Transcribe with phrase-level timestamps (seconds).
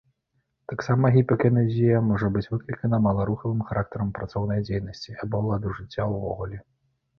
[0.71, 6.57] Таксама гіпакінезія можа быць выклікана маларухавым характарам працоўнай дзейнасці або ладу жыцця ўвогуле.